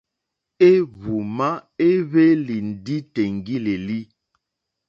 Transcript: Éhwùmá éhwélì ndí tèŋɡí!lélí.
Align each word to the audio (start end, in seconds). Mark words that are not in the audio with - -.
Éhwùmá 0.69 1.49
éhwélì 1.87 2.55
ndí 2.69 2.95
tèŋɡí!lélí. 3.13 3.99